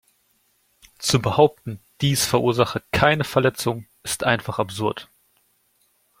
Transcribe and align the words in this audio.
Zu 0.97 1.21
behaupten, 1.21 1.79
dies 2.01 2.25
verursache 2.25 2.81
keine 2.91 3.23
Verletzung, 3.23 3.85
ist 4.01 4.23
einfach 4.23 4.57
absurd. 4.57 5.09